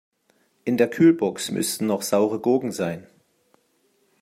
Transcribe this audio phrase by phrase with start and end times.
[0.65, 3.05] In der Kühlbox müssten noch saure Gurken sein.